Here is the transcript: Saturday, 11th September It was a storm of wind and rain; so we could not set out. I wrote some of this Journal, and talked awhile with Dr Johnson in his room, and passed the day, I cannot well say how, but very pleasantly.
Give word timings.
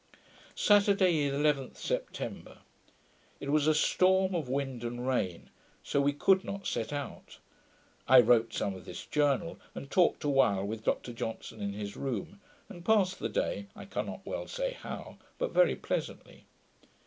Saturday, 0.55 1.29
11th 1.29 1.77
September 1.77 2.57
It 3.39 3.51
was 3.51 3.67
a 3.67 3.75
storm 3.75 4.33
of 4.33 4.49
wind 4.49 4.83
and 4.83 5.07
rain; 5.07 5.51
so 5.83 6.01
we 6.01 6.11
could 6.11 6.43
not 6.43 6.65
set 6.65 6.91
out. 6.91 7.37
I 8.07 8.19
wrote 8.19 8.51
some 8.51 8.73
of 8.73 8.85
this 8.85 9.05
Journal, 9.05 9.59
and 9.75 9.91
talked 9.91 10.23
awhile 10.23 10.65
with 10.65 10.83
Dr 10.83 11.13
Johnson 11.13 11.61
in 11.61 11.73
his 11.73 11.95
room, 11.95 12.41
and 12.67 12.83
passed 12.83 13.19
the 13.19 13.29
day, 13.29 13.67
I 13.75 13.85
cannot 13.85 14.25
well 14.25 14.47
say 14.47 14.71
how, 14.73 15.19
but 15.37 15.51
very 15.51 15.75
pleasantly. 15.75 16.45